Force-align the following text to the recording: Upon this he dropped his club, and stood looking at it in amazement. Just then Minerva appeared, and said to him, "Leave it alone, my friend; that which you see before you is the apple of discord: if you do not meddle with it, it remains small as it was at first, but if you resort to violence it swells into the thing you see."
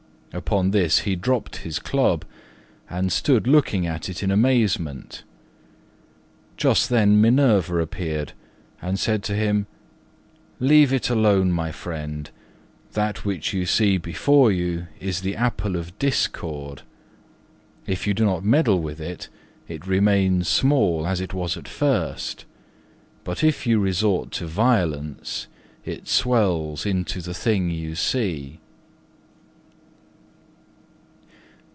Upon 0.33 0.71
this 0.71 0.99
he 0.99 1.17
dropped 1.17 1.57
his 1.57 1.77
club, 1.77 2.23
and 2.89 3.11
stood 3.11 3.47
looking 3.47 3.85
at 3.85 4.07
it 4.07 4.23
in 4.23 4.31
amazement. 4.31 5.23
Just 6.55 6.87
then 6.89 7.19
Minerva 7.19 7.79
appeared, 7.79 8.31
and 8.81 8.97
said 8.97 9.23
to 9.23 9.35
him, 9.35 9.67
"Leave 10.57 10.93
it 10.93 11.09
alone, 11.09 11.51
my 11.51 11.73
friend; 11.73 12.29
that 12.93 13.25
which 13.25 13.51
you 13.51 13.65
see 13.65 13.97
before 13.97 14.53
you 14.53 14.87
is 15.01 15.19
the 15.19 15.35
apple 15.35 15.75
of 15.75 15.99
discord: 15.99 16.83
if 17.85 18.07
you 18.07 18.13
do 18.13 18.23
not 18.23 18.41
meddle 18.45 18.79
with 18.81 19.01
it, 19.01 19.27
it 19.67 19.85
remains 19.85 20.47
small 20.47 21.05
as 21.05 21.19
it 21.19 21.33
was 21.33 21.57
at 21.57 21.67
first, 21.67 22.45
but 23.25 23.43
if 23.43 23.67
you 23.67 23.79
resort 23.79 24.31
to 24.31 24.45
violence 24.47 25.47
it 25.83 26.07
swells 26.07 26.85
into 26.85 27.19
the 27.21 27.33
thing 27.33 27.69
you 27.69 27.95
see." 27.95 28.57